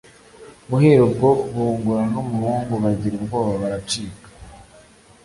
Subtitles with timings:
[0.69, 4.27] guhera ubwo bungura n'umuhungu bagira ubwoba baracika